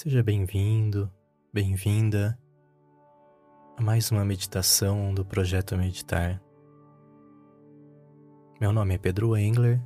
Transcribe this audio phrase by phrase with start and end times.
[0.00, 1.12] Seja bem-vindo,
[1.52, 2.38] bem-vinda
[3.76, 6.40] a mais uma meditação do Projeto Meditar.
[8.60, 9.82] Meu nome é Pedro Engler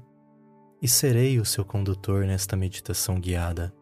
[0.83, 3.75] e serei o seu condutor nesta meditação guiada.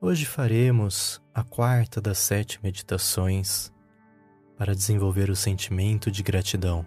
[0.00, 3.72] Hoje faremos a quarta das sete meditações
[4.58, 6.84] para desenvolver o sentimento de gratidão.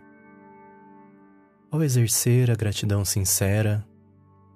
[1.72, 3.88] Ao exercer a gratidão sincera,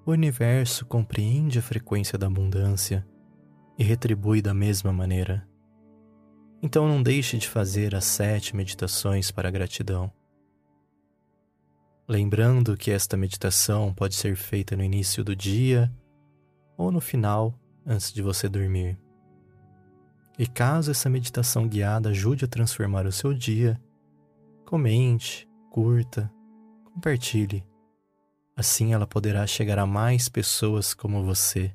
[0.08, 3.06] o universo compreende a frequência da abundância
[3.78, 5.46] e retribui da mesma maneira.
[6.64, 10.10] Então não deixe de fazer as sete meditações para a gratidão.
[12.08, 15.94] Lembrando que esta meditação pode ser feita no início do dia
[16.78, 17.54] ou no final,
[17.86, 18.98] antes de você dormir.
[20.40, 23.78] E caso essa meditação guiada ajude a transformar o seu dia,
[24.66, 26.32] comente, curta,
[26.86, 27.62] compartilhe
[28.58, 31.72] Assim ela poderá chegar a mais pessoas como você.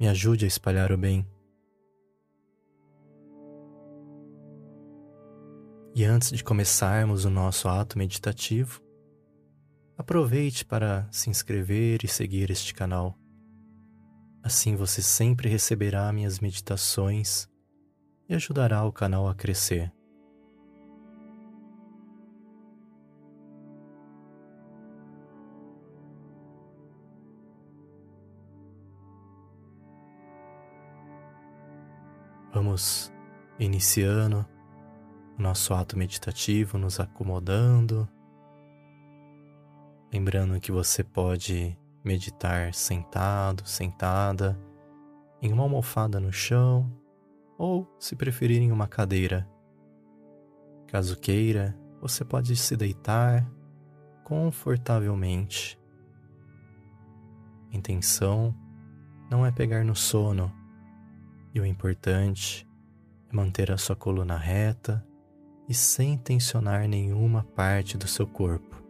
[0.00, 1.28] Me ajude a espalhar o bem.
[5.94, 8.80] E antes de começarmos o nosso ato meditativo,
[9.98, 13.14] aproveite para se inscrever e seguir este canal.
[14.42, 17.46] Assim você sempre receberá minhas meditações
[18.26, 19.92] e ajudará o canal a crescer.
[32.78, 33.12] Vamos
[33.58, 34.46] iniciando
[35.36, 38.08] o nosso ato meditativo, nos acomodando.
[40.12, 44.56] Lembrando que você pode meditar sentado, sentada,
[45.42, 46.88] em uma almofada no chão
[47.58, 49.44] ou, se preferir, em uma cadeira.
[50.86, 53.44] Caso queira, você pode se deitar
[54.22, 55.76] confortavelmente.
[57.72, 58.54] A intenção
[59.28, 60.56] não é pegar no sono,
[61.54, 62.67] e o importante
[63.30, 65.04] manter a sua coluna reta
[65.68, 68.82] e sem tensionar nenhuma parte do seu corpo.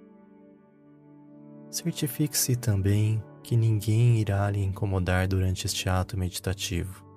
[1.71, 7.08] Certifique-se também que ninguém irá lhe incomodar durante este ato meditativo.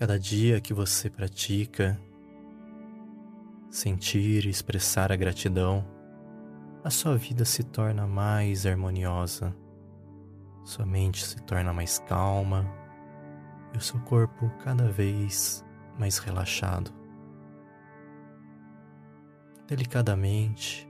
[0.00, 2.00] Cada dia que você pratica
[3.68, 5.86] sentir e expressar a gratidão,
[6.82, 9.54] a sua vida se torna mais harmoniosa,
[10.64, 12.66] sua mente se torna mais calma
[13.74, 15.62] e o seu corpo cada vez
[15.98, 16.90] mais relaxado.
[19.66, 20.88] Delicadamente,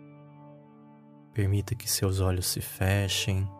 [1.34, 3.50] permita que seus olhos se fechem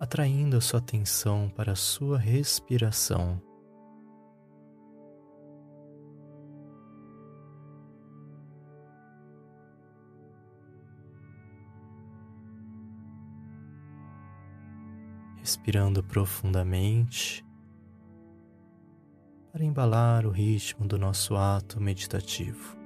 [0.00, 3.38] atraindo a sua atenção para a sua respiração.
[15.36, 17.44] Respirando profundamente
[19.52, 22.79] para embalar o ritmo do nosso ato meditativo.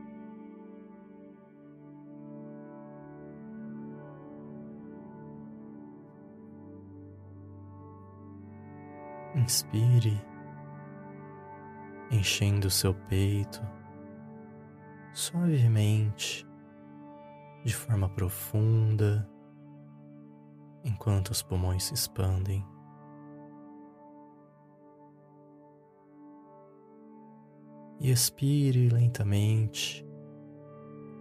[9.44, 10.19] Inspire,
[12.11, 13.61] enchendo seu peito
[15.12, 16.49] suavemente,
[17.62, 19.31] de forma profunda,
[20.82, 22.64] enquanto os pulmões se expandem.
[28.00, 30.08] E expire lentamente,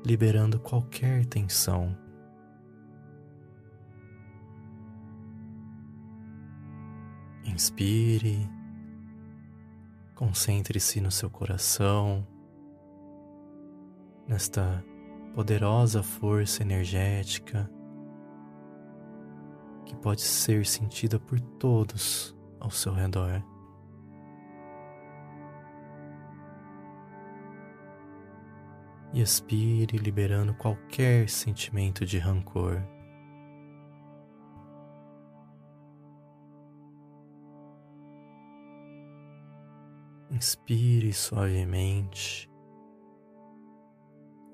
[0.05, 2.02] liberando qualquer tensão.
[7.45, 8.49] Inspire,
[10.15, 12.25] concentre-se no seu coração,
[14.27, 14.83] nesta
[15.33, 17.69] poderosa força energética
[19.85, 23.43] que pode ser sentida por todos ao seu redor.
[29.13, 32.81] E expire, liberando qualquer sentimento de rancor.
[40.33, 42.49] Inspire suavemente,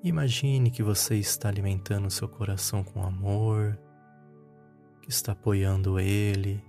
[0.02, 3.78] Imagine que você está alimentando seu coração com amor,
[5.02, 6.64] que está apoiando ele.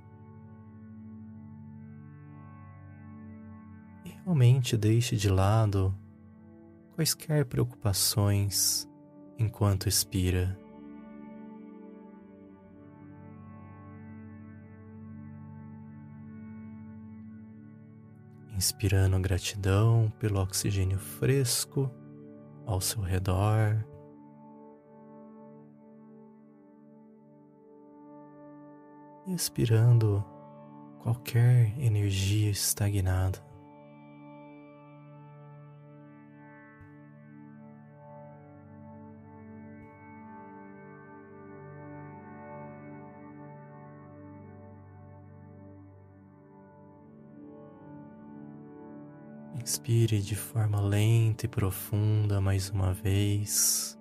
[4.04, 5.98] E realmente deixe de lado
[6.94, 8.86] quaisquer preocupações
[9.40, 10.60] enquanto expira.
[18.62, 21.90] Inspirando gratidão pelo oxigênio fresco
[22.64, 23.84] ao seu redor.
[29.26, 30.24] Expirando
[31.00, 33.40] qualquer energia estagnada.
[49.62, 53.96] Inspire de forma lenta e profunda mais uma vez,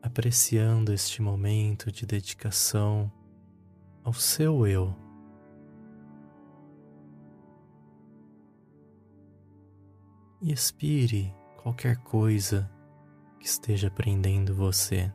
[0.00, 3.12] apreciando este momento de dedicação
[4.02, 4.96] ao seu eu.
[10.40, 12.70] E expire qualquer coisa
[13.38, 15.12] que esteja prendendo você.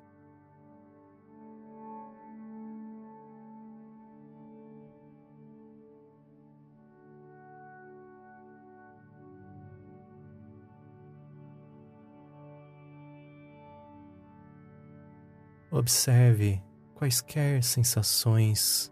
[15.72, 16.60] Observe
[16.96, 18.92] quaisquer sensações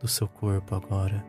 [0.00, 1.24] do seu corpo agora.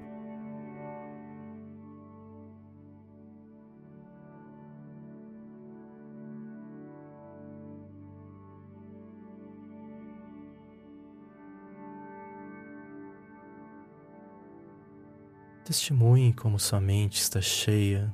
[15.64, 18.14] Testemunhe como sua mente está cheia,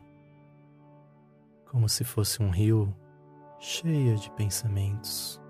[1.71, 2.93] como se fosse um rio
[3.59, 5.41] cheia de pensamentos.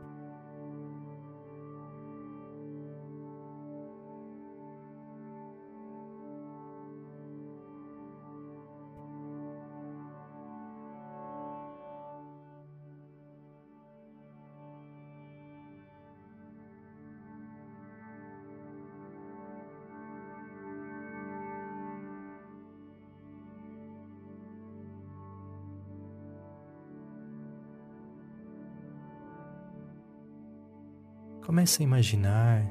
[31.60, 32.64] Comece a imaginar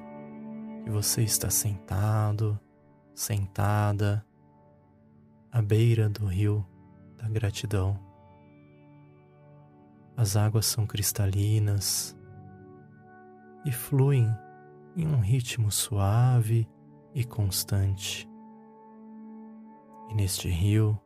[0.82, 2.58] que você está sentado,
[3.14, 4.25] sentada
[5.52, 6.67] à beira do rio
[7.19, 8.00] da gratidão.
[10.17, 12.17] As águas são cristalinas
[13.62, 14.26] e fluem
[14.97, 16.66] em um ritmo suave
[17.14, 18.26] e constante.
[20.09, 20.99] E neste rio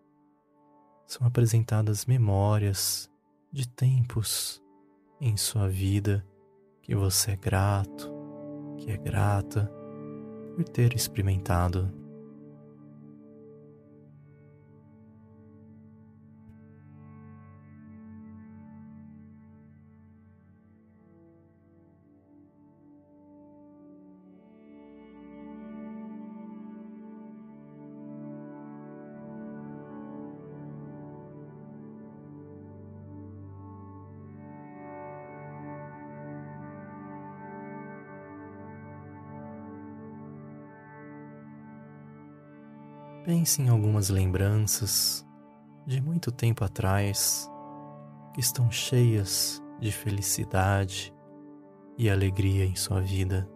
[1.05, 3.11] são apresentadas memórias
[3.51, 4.63] de tempos
[5.21, 6.25] em sua vida
[6.83, 8.13] que você é grato,
[8.77, 9.73] que é grata
[10.55, 11.89] por ter experimentado
[43.25, 45.25] Pense em algumas lembranças
[45.87, 47.49] de muito tempo atrás
[48.35, 51.15] que estão cheias de felicidade
[51.97, 53.49] e alegria em sua vida.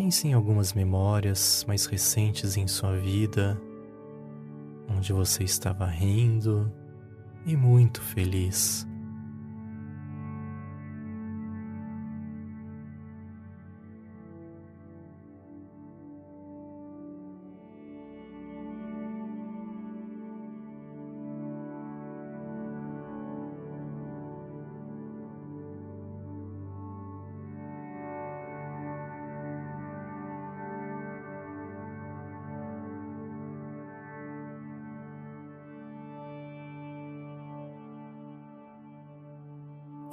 [0.00, 3.60] Pense em algumas memórias mais recentes em sua vida,
[4.88, 6.72] onde você estava rindo
[7.44, 8.87] e muito feliz.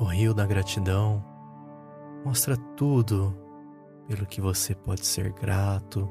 [0.05, 1.25] O rio da gratidão
[2.23, 3.35] mostra tudo
[4.07, 6.07] pelo que você pode ser grato,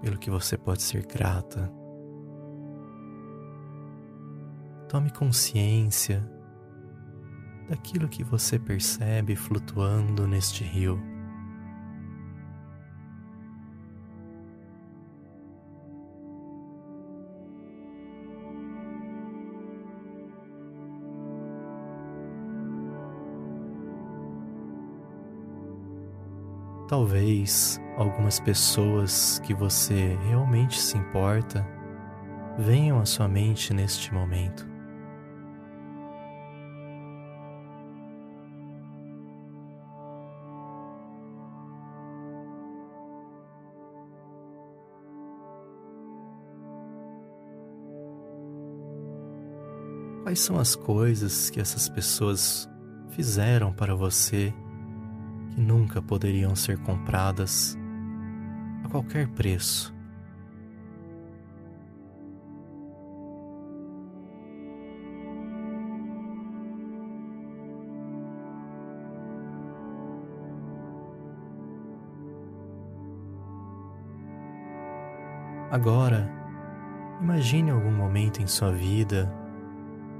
[0.00, 1.68] pelo que você pode ser grata.
[4.88, 6.24] Tome consciência
[7.68, 11.02] daquilo que você percebe flutuando neste rio.
[26.88, 31.66] Talvez algumas pessoas que você realmente se importa
[32.56, 34.66] venham à sua mente neste momento.
[50.22, 52.68] Quais são as coisas que essas pessoas
[53.10, 54.52] fizeram para você
[55.56, 57.78] que nunca poderiam ser compradas
[58.84, 59.94] a qualquer preço.
[75.70, 76.30] Agora,
[77.20, 79.30] imagine algum momento em sua vida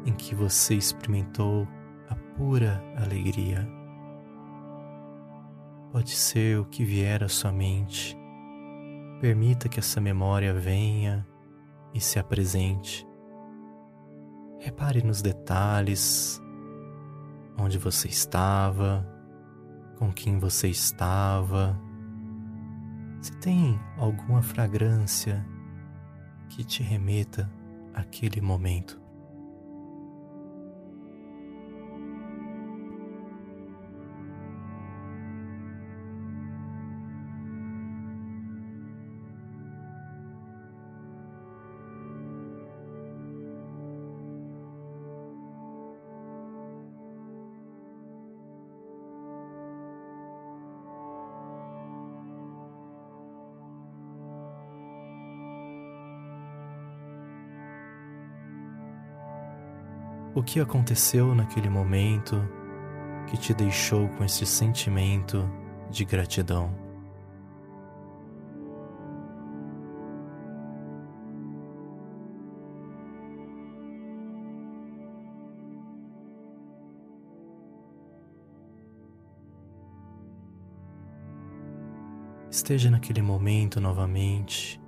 [0.05, 1.69] em que você experimentou
[2.09, 3.86] a pura alegria.
[5.97, 8.15] Pode ser o que vier à sua mente.
[9.19, 11.27] Permita que essa memória venha
[11.95, 13.09] e se apresente.
[14.59, 16.39] Repare nos detalhes,
[17.59, 19.09] onde você estava,
[19.97, 21.81] com quem você estava.
[23.23, 25.49] Se tem alguma fragrância
[26.51, 27.51] que te remeta
[27.95, 29.01] àquele momento.
[60.37, 62.37] O que aconteceu naquele momento
[63.27, 65.51] que te deixou com esse sentimento
[65.91, 66.71] de gratidão?
[82.51, 84.79] Esteja naquele momento novamente,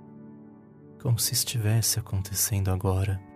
[1.01, 3.28] como se estivesse acontecendo agora.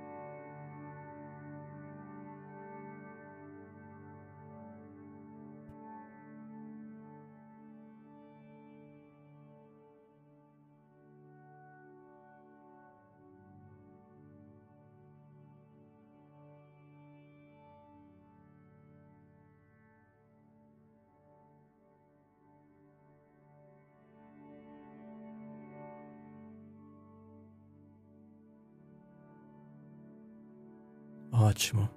[31.44, 31.90] Ótimo.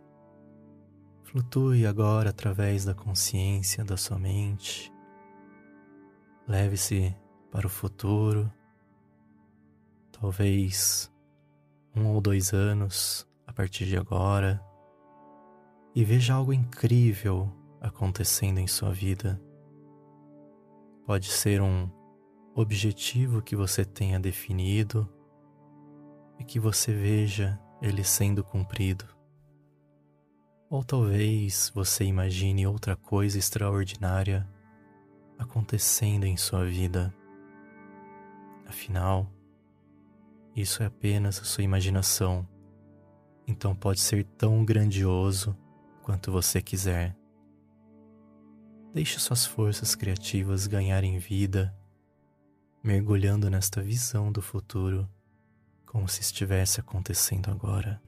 [1.23, 4.93] Flutue agora através da consciência da sua mente.
[6.49, 7.15] Leve-se
[7.53, 8.53] para o futuro,
[10.11, 11.13] talvez
[11.95, 14.61] um ou dois anos a partir de agora,
[15.95, 17.49] e veja algo incrível
[17.81, 19.41] acontecendo em sua vida.
[21.07, 21.89] Pode ser um
[22.53, 25.09] objetivo que você tenha definido
[26.37, 29.16] e que você veja ele sendo cumprido.
[30.69, 34.49] Ou talvez você imagine outra coisa extraordinária
[35.39, 37.15] acontecendo em sua vida.
[38.67, 39.31] Afinal,
[40.57, 42.49] isso é apenas a sua imaginação,
[43.47, 45.57] então pode ser tão grandioso
[46.03, 47.17] quanto você quiser.
[48.93, 51.73] Deixe suas forças criativas ganharem vida,
[52.83, 55.09] mergulhando nesta visão do futuro
[55.85, 58.03] como se estivesse acontecendo agora.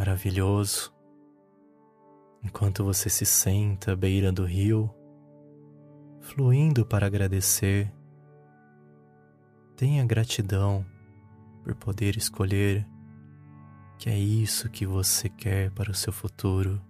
[0.00, 0.90] Maravilhoso.
[2.42, 4.90] Enquanto você se senta à beira do rio,
[6.20, 7.92] fluindo para agradecer,
[9.76, 10.86] tenha gratidão
[11.62, 12.88] por poder escolher
[13.98, 16.80] que é isso que você quer para o seu futuro,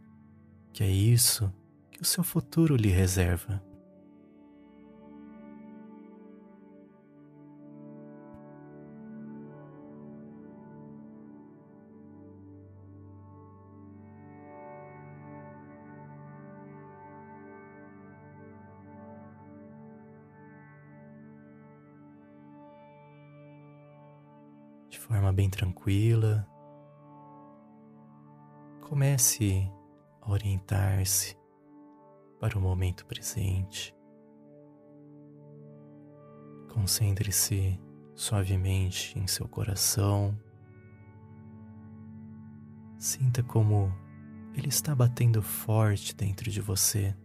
[0.72, 1.52] que é isso
[1.90, 3.60] que o seu futuro lhe reserva.
[25.10, 26.46] Forma bem tranquila.
[28.80, 29.68] Comece
[30.22, 31.36] a orientar-se
[32.38, 33.92] para o momento presente.
[36.72, 37.76] Concentre-se
[38.14, 40.38] suavemente em seu coração.
[42.96, 43.92] Sinta como
[44.54, 47.16] ele está batendo forte dentro de você.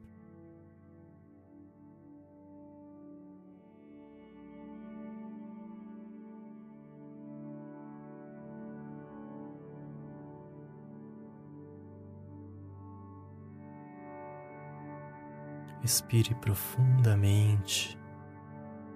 [15.86, 17.96] Respire profundamente,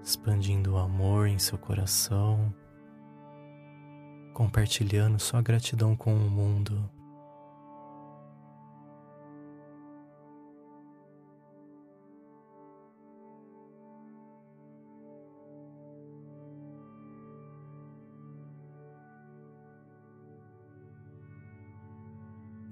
[0.03, 2.51] expandindo o amor em seu coração,
[4.33, 6.89] compartilhando sua gratidão com o mundo.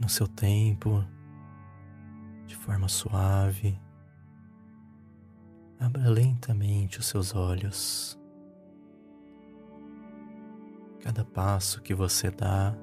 [0.02, 1.06] No seu tempo,
[2.48, 3.80] de forma suave,
[5.80, 8.20] Abra lentamente os seus olhos.
[11.02, 12.76] Cada passo que você dá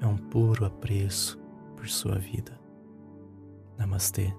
[0.00, 1.38] é um puro apreço
[1.76, 2.58] por sua vida.
[3.78, 4.34] Namastê.